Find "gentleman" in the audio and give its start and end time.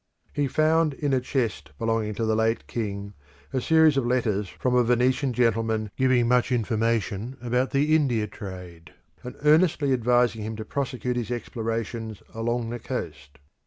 5.31-5.91